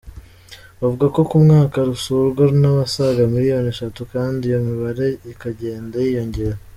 [0.79, 6.57] Bavuga ko ku mwaka rusurwa n’abasaga miliyoni eshatu kandi iyo mibare ikagenda yiyongera.